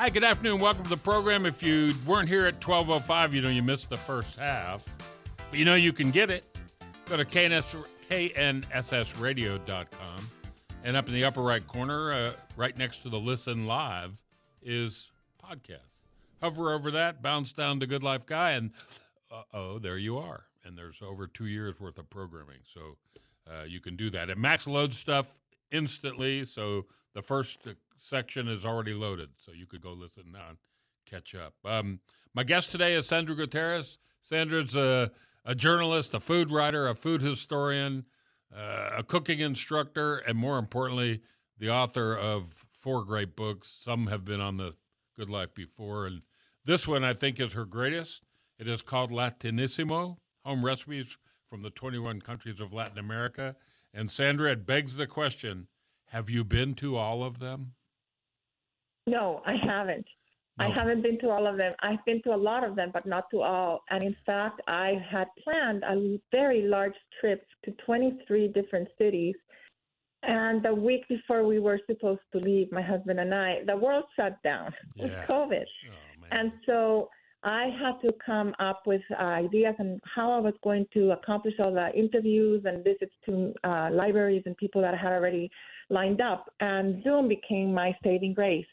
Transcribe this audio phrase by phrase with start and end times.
[0.00, 0.60] Hi, good afternoon.
[0.60, 1.44] Welcome to the program.
[1.44, 4.82] If you weren't here at 12.05, you know you missed the first half.
[5.50, 6.42] But you know you can get it.
[7.04, 10.30] Go to KNS, knssradio.com.
[10.84, 14.16] And up in the upper right corner, uh, right next to the Listen Live,
[14.62, 15.12] is
[15.44, 15.80] podcast.
[16.40, 18.70] Hover over that, bounce down to Good Life Guy, and
[19.30, 20.46] uh-oh, there you are.
[20.64, 22.60] And there's over two years worth of programming.
[22.72, 22.96] So
[23.46, 24.30] uh, you can do that.
[24.30, 25.38] And Max loads stuff
[25.70, 26.46] instantly.
[26.46, 27.66] So the first
[27.96, 30.58] section is already loaded, so you could go listen and
[31.08, 31.54] catch up.
[31.64, 32.00] Um,
[32.34, 33.98] my guest today is Sandra Gutierrez.
[34.22, 35.10] Sandra's a,
[35.44, 38.04] a journalist, a food writer, a food historian,
[38.54, 41.20] uh, a cooking instructor, and more importantly,
[41.58, 43.80] the author of four great books.
[43.82, 44.74] Some have been on the
[45.16, 46.22] Good Life before, and
[46.64, 48.22] this one I think is her greatest.
[48.58, 51.18] It is called Latinissimo Home Recipes
[51.48, 53.56] from the 21 Countries of Latin America.
[53.92, 55.66] And Sandra, it begs the question
[56.10, 57.72] have you been to all of them?
[59.06, 60.06] No, I haven't.
[60.58, 60.66] No.
[60.66, 61.72] I haven't been to all of them.
[61.80, 63.82] I've been to a lot of them, but not to all.
[63.90, 69.36] And in fact, I had planned a very large trip to 23 different cities.
[70.22, 74.04] And the week before we were supposed to leave, my husband and I, the world
[74.16, 75.64] shut down with COVID.
[75.64, 76.26] Oh.
[76.32, 77.08] And so
[77.42, 81.54] I had to come up with uh, ideas on how I was going to accomplish
[81.64, 85.50] all the interviews and visits to uh, libraries and people that I had already
[85.88, 86.52] lined up.
[86.60, 88.66] And Zoom became my saving grace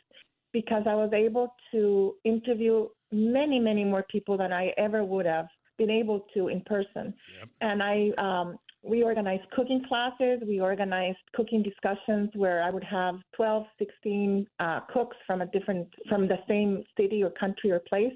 [0.51, 5.47] because I was able to interview many, many more people than I ever would have
[5.77, 7.13] been able to in person.
[7.39, 7.49] Yep.
[7.61, 10.41] And I, um, we organized cooking classes.
[10.45, 15.87] We organized cooking discussions where I would have 12, 16 uh, cooks from a different,
[16.09, 18.13] from the same city or country or place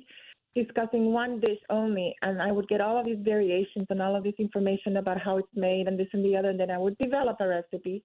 [0.55, 4.23] discussing one dish only and I would get all of these variations and all of
[4.23, 6.97] this information about how it's made and this and the other and then I would
[6.97, 8.03] develop a recipe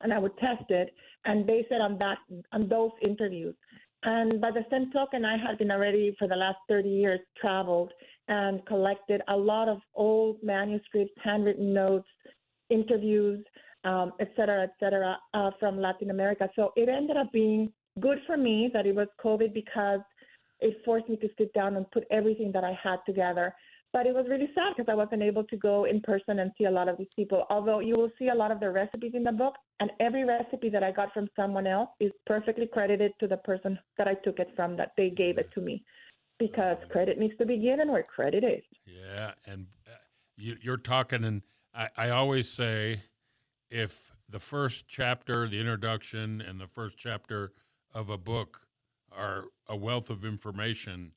[0.00, 0.92] and I would test it
[1.24, 2.18] and base it on that
[2.52, 3.54] on those interviews.
[4.02, 7.92] And by the same token I had been already for the last 30 years traveled
[8.28, 12.08] and collected a lot of old manuscripts, handwritten notes,
[12.70, 13.44] interviews,
[13.84, 16.48] um, et cetera, et cetera, uh, from Latin America.
[16.56, 20.00] So it ended up being good for me that it was COVID because
[20.64, 23.54] it forced me to sit down and put everything that I had together.
[23.92, 26.64] But it was really sad because I wasn't able to go in person and see
[26.64, 27.44] a lot of these people.
[27.48, 30.68] Although you will see a lot of the recipes in the book, and every recipe
[30.70, 34.40] that I got from someone else is perfectly credited to the person that I took
[34.40, 35.84] it from, that they gave it to me.
[36.40, 38.64] Because credit needs to be given where credit is.
[38.86, 39.92] Yeah, and uh,
[40.36, 41.42] you, you're talking, and
[41.72, 43.02] I, I always say
[43.70, 47.52] if the first chapter, the introduction, and the first chapter
[47.94, 48.63] of a book
[49.16, 51.12] are a wealth of information,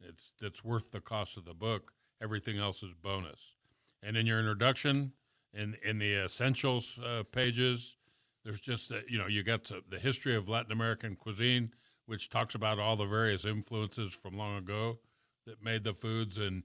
[0.00, 1.92] it's that's worth the cost of the book.
[2.22, 3.54] Everything else is bonus.
[4.02, 5.12] And in your introduction,
[5.52, 7.96] in in the essentials uh, pages,
[8.44, 11.72] there's just uh, you know you got the, the history of Latin American cuisine,
[12.06, 14.98] which talks about all the various influences from long ago
[15.46, 16.62] that made the foods, and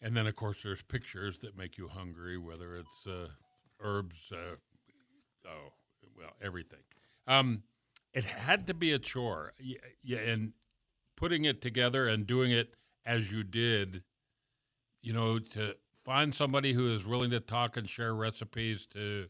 [0.00, 3.28] and then of course there's pictures that make you hungry, whether it's uh,
[3.80, 4.56] herbs, uh,
[5.46, 5.72] oh
[6.16, 6.82] well everything.
[7.26, 7.62] Um,
[8.16, 9.52] it had to be a chore,
[10.02, 10.54] yeah, and
[11.16, 12.74] putting it together and doing it
[13.04, 14.02] as you did,
[15.02, 19.26] you know, to find somebody who is willing to talk and share recipes to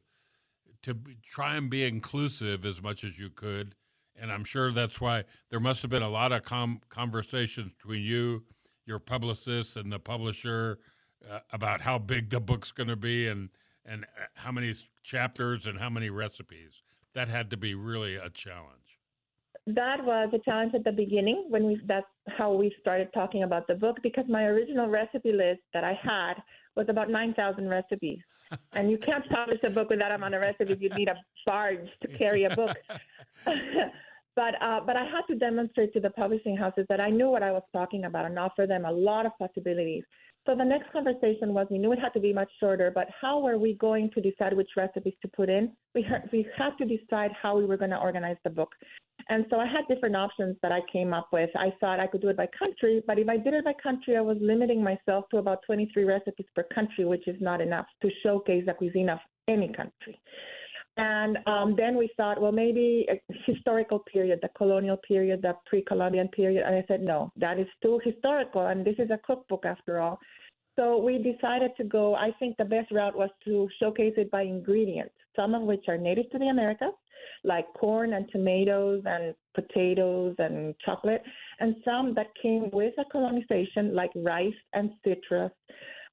[0.83, 0.97] to
[1.27, 3.75] try and be inclusive as much as you could.
[4.15, 8.05] And I'm sure that's why there must have been a lot of com- conversations between
[8.05, 8.45] you,
[8.85, 10.79] your publicist, and the publisher
[11.29, 13.49] uh, about how big the book's going to be and
[13.85, 14.73] and uh, how many
[15.03, 16.83] chapters and how many recipes.
[17.17, 18.99] That had to be really a challenge.
[19.67, 23.67] That was a challenge at the beginning when we that's how we started talking about
[23.67, 26.35] the book because my original recipe list that I had
[26.77, 28.19] was about 9,000 recipes.
[28.75, 30.77] and you can't publish a book with that amount of recipes.
[30.79, 31.17] You need a
[31.47, 32.77] barge to carry a book.
[34.37, 37.43] but uh, but I had to demonstrate to the publishing houses that I knew what
[37.43, 40.05] I was talking about and offer them a lot of possibilities.
[40.47, 43.41] So the next conversation was we knew it had to be much shorter, but how
[43.41, 45.73] were we going to decide which recipes to put in?
[45.93, 48.71] We had, we had to decide how we were going to organize the book.
[49.29, 51.51] And so I had different options that I came up with.
[51.57, 54.17] I thought I could do it by country, but if I did it by country,
[54.17, 58.11] I was limiting myself to about 23 recipes per country, which is not enough to
[58.23, 60.21] showcase the cuisine of any country.
[60.99, 66.29] And um, then we thought, well, maybe a historical period, the colonial period, the pre-Columbian
[66.29, 66.65] period.
[66.67, 70.19] And I said, no, that is too historical, and this is a cookbook after all.
[70.75, 72.15] So we decided to go.
[72.15, 75.99] I think the best route was to showcase it by ingredients, some of which are
[75.99, 76.93] native to the Americas,
[77.45, 81.23] like corn and tomatoes and potatoes and chocolate,
[81.61, 85.53] and some that came with a colonization, like rice and citrus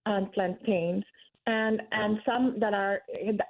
[0.05, 1.03] and plantains
[1.45, 3.01] and and some that are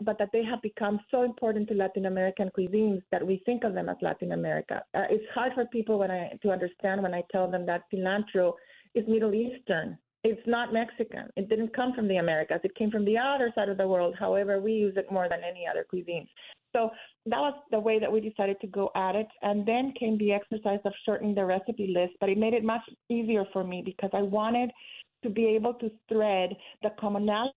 [0.01, 3.73] but that they have become so important to Latin American cuisines that we think of
[3.73, 4.83] them as Latin America.
[4.95, 8.53] Uh, it's hard for people when I to understand when I tell them that cilantro
[8.95, 9.97] is Middle Eastern.
[10.23, 11.27] It's not Mexican.
[11.35, 12.61] It didn't come from the Americas.
[12.63, 14.15] It came from the other side of the world.
[14.17, 16.27] However, we use it more than any other cuisine.
[16.71, 16.89] So
[17.25, 19.27] that was the way that we decided to go at it.
[19.41, 22.81] And then came the exercise of shortening the recipe list, but it made it much
[23.09, 24.71] easier for me because I wanted
[25.23, 27.53] to be able to thread the commonality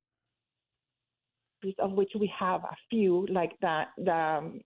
[1.78, 4.60] of which we have a few, like the, the um,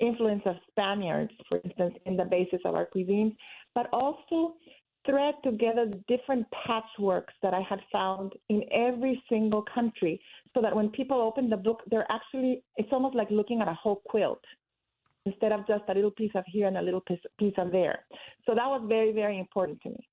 [0.00, 3.36] influence of Spaniards, for instance, in the basis of our cuisine,
[3.74, 4.54] but also
[5.06, 10.20] thread together the different patchworks that I had found in every single country
[10.54, 13.74] so that when people open the book, they're actually, it's almost like looking at a
[13.74, 14.42] whole quilt
[15.26, 18.06] instead of just a little piece of here and a little piece, piece of there.
[18.46, 20.08] So that was very, very important to me.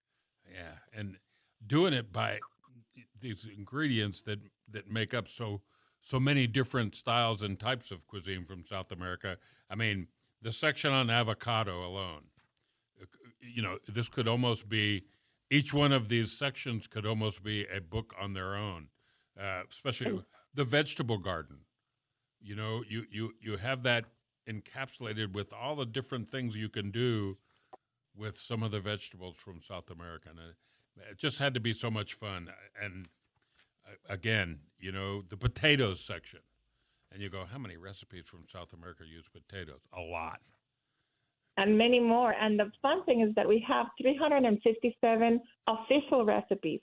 [0.54, 0.76] Yeah.
[0.94, 1.18] And
[1.66, 2.40] doing it by
[3.20, 4.40] these ingredients that,
[4.72, 5.62] that make up so
[6.02, 9.38] so many different styles and types of cuisine from South America.
[9.70, 10.08] I mean,
[10.42, 12.24] the section on avocado alone,
[13.02, 13.06] uh,
[13.40, 15.04] you know, this could almost be
[15.50, 18.88] each one of these sections could almost be a book on their own,
[19.40, 21.58] uh, especially the vegetable garden.
[22.42, 24.06] You know, you, you, you have that
[24.50, 27.38] encapsulated with all the different things you can do
[28.16, 30.30] with some of the vegetables from South America.
[30.30, 30.40] And
[31.10, 32.50] it just had to be so much fun.
[32.82, 33.08] And
[34.10, 36.40] again, you know, the potatoes section.
[37.12, 39.82] And you go, how many recipes from South America use potatoes?
[39.94, 40.40] A lot.
[41.58, 42.34] And many more.
[42.40, 46.80] And the fun thing is that we have 357 official recipes,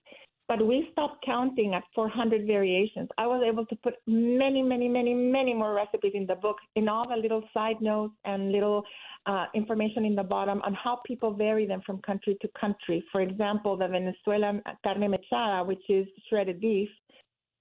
[0.48, 3.08] but we stopped counting at 400 variations.
[3.18, 6.88] I was able to put many, many, many, many more recipes in the book, in
[6.88, 8.82] all the little side notes and little
[9.26, 13.04] uh, information in the bottom on how people vary them from country to country.
[13.12, 16.88] For example, the Venezuelan carne mechada, which is shredded beef,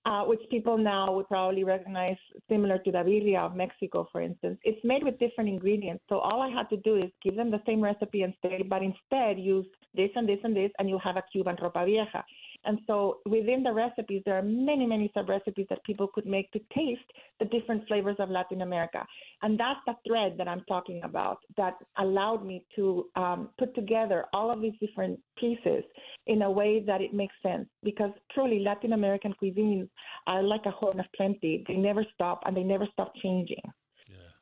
[0.08, 2.16] uh, which people now would probably recognize
[2.50, 4.58] similar to the birria of Mexico, for instance.
[4.64, 6.02] It's made with different ingredients.
[6.08, 8.82] So all I had to do is give them the same recipe and say, but
[8.82, 12.24] instead use this and this and this, and you'll have a Cuban ropa vieja.
[12.68, 16.52] And so within the recipes, there are many, many sub recipes that people could make
[16.52, 17.10] to taste
[17.40, 19.06] the different flavors of Latin America.
[19.42, 24.26] And that's the thread that I'm talking about that allowed me to um, put together
[24.34, 25.84] all of these different pieces
[26.26, 27.70] in a way that it makes sense.
[27.84, 29.88] Because truly, Latin American cuisines
[30.28, 31.64] are like a horn of plenty.
[31.70, 33.64] They never stop and they never stop changing.
[34.10, 34.34] Yeah.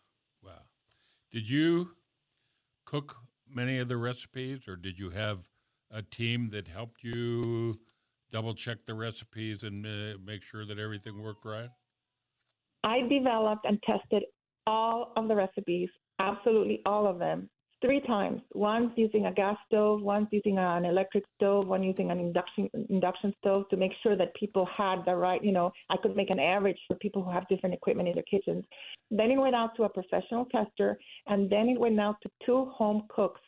[0.44, 0.64] Wow.
[1.32, 1.92] Did you
[2.86, 5.48] cook many of the recipes or did you have
[5.92, 7.80] a team that helped you
[8.36, 11.70] double check the recipes and uh, make sure that everything worked right?
[12.84, 14.24] I developed and tested
[14.68, 15.88] all of the recipes,
[16.20, 17.50] absolutely all of them,
[17.82, 18.42] three times.
[18.54, 23.34] Once using a gas stove, once using an electric stove, one using an induction induction
[23.40, 26.42] stove to make sure that people had the right, you know, I could make an
[26.42, 28.66] average for people who have different equipment in their kitchens.
[29.12, 32.66] Then it went out to a professional tester, and then it went out to two
[32.66, 33.40] home cooks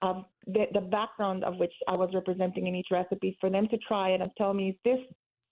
[0.00, 3.78] of the, the background of which I was representing in each recipe for them to
[3.78, 4.98] try it and tell me, is this,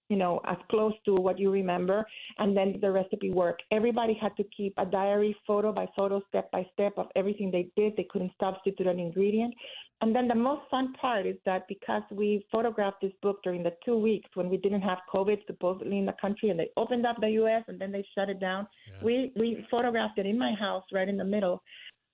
[0.09, 2.07] you know, as close to what you remember?
[2.39, 3.59] And then the recipe work.
[3.71, 7.69] Everybody had to keep a diary, photo by photo, step by step of everything they
[7.77, 7.95] did.
[7.97, 9.55] They couldn't substitute an ingredient.
[10.01, 13.73] And then the most fun part is that because we photographed this book during the
[13.85, 17.17] two weeks when we didn't have COVID supposedly in the country and they opened up
[17.21, 19.05] the US and then they shut it down, yeah.
[19.05, 21.63] we, we photographed it in my house right in the middle.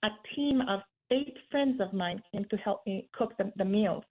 [0.02, 0.80] A team of
[1.10, 4.04] eight friends of mine came to help me cook the, the meals.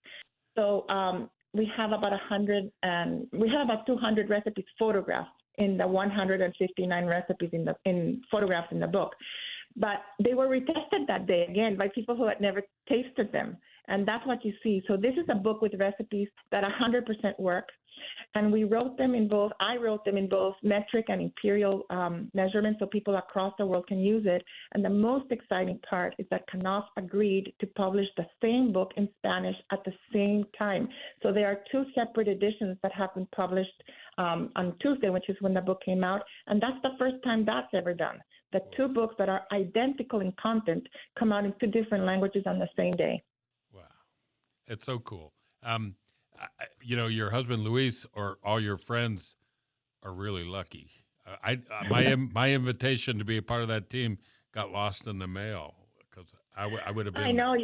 [0.56, 5.78] So um, we have about a hundred and we have about 200 recipes photographed in
[5.78, 9.14] the 159 recipes in the in photographs in the book.
[9.76, 13.58] But they were retested that day again by people who had never tasted them.
[13.88, 14.82] And that's what you see.
[14.88, 17.70] So this is a book with recipes that 100% work.
[18.36, 22.32] And we wrote them in both, I wrote them in both metric and imperial um,
[22.34, 24.44] measurements so people across the world can use it.
[24.74, 29.08] And the most exciting part is that Knopf agreed to publish the same book in
[29.20, 30.90] Spanish at the same time.
[31.22, 33.84] So there are two separate editions that have been published
[34.18, 36.22] um, on Tuesday, which is when the book came out.
[36.48, 38.20] And that's the first time that's ever done.
[38.52, 40.88] The two books that are identical in content
[41.18, 43.24] come out in two different languages on the same day.
[44.67, 44.74] Wow.
[44.74, 45.34] It's so cool.
[45.62, 45.96] Um,
[46.39, 46.48] I,
[46.82, 49.36] you know, your husband Luis or all your friends
[50.01, 50.89] are really lucky.
[51.25, 54.17] Uh, I uh, my my invitation to be a part of that team
[54.53, 55.75] got lost in the mail
[56.10, 57.24] because I, w- I would have been.
[57.24, 57.55] I know.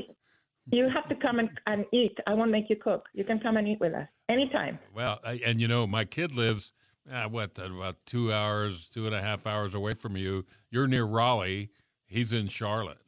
[0.71, 2.15] You have to come and, and eat.
[2.27, 3.07] I won't make you cook.
[3.13, 4.77] You can come and eat with us anytime.
[4.93, 6.73] Well, I, and you know, my kid lives
[7.11, 10.45] uh, what about two hours, two and a half hours away from you.
[10.69, 11.71] You're near Raleigh.
[12.05, 12.99] He's in Charlotte.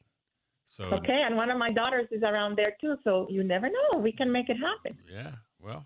[0.71, 2.95] So okay, and one of my daughters is around there too.
[3.03, 3.99] So you never know.
[3.99, 4.97] We can make it happen.
[5.11, 5.33] Yeah.
[5.59, 5.85] Well,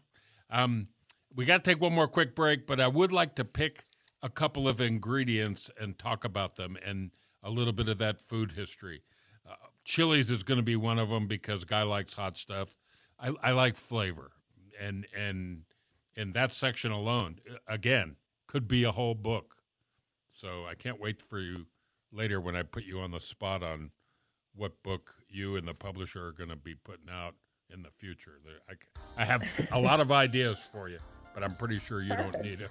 [0.52, 0.90] um,
[1.36, 3.86] we got to take one more quick break, but I would like to pick
[4.22, 7.10] a couple of ingredients and talk about them and
[7.42, 9.02] a little bit of that food history.
[9.50, 12.78] Uh, Chili's is going to be one of them because guy likes hot stuff.
[13.20, 14.34] I, I like flavor,
[14.80, 15.64] and and
[16.16, 19.56] in that section alone, again, could be a whole book.
[20.32, 21.66] So I can't wait for you
[22.12, 23.90] later when I put you on the spot on
[24.56, 27.36] what book you and the publisher are going to be putting out
[27.74, 28.40] in the future.
[28.70, 31.00] I, I have a lot of ideas for you,
[31.34, 32.70] but I'm pretty sure you don't need them.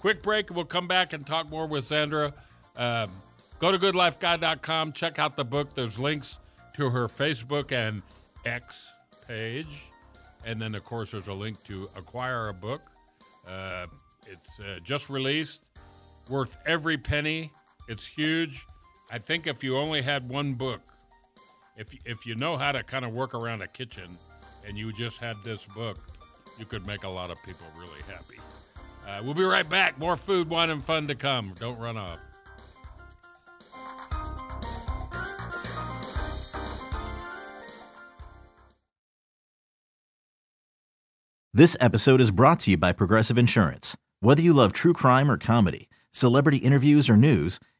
[0.00, 2.32] Quick break, we'll come back and talk more with Sandra.
[2.76, 3.10] Um,
[3.58, 4.92] go to goodlifeguy.com.
[4.92, 5.74] check out the book.
[5.74, 6.38] There's links
[6.74, 8.02] to her Facebook and
[8.44, 8.92] X
[9.26, 9.86] page.
[10.44, 12.82] And then, of course, there's a link to acquire a book.
[13.46, 13.86] Uh,
[14.26, 15.64] it's uh, just released,
[16.28, 17.50] worth every penny.
[17.88, 18.66] It's huge.
[19.08, 20.80] I think if you only had one book,
[21.76, 24.18] if if you know how to kind of work around a kitchen,
[24.66, 25.98] and you just had this book,
[26.58, 28.40] you could make a lot of people really happy.
[29.06, 29.96] Uh, we'll be right back.
[29.98, 31.54] More food, wine, and fun to come.
[31.60, 32.18] Don't run off.
[41.54, 43.96] This episode is brought to you by Progressive Insurance.
[44.20, 47.60] Whether you love true crime or comedy, celebrity interviews or news,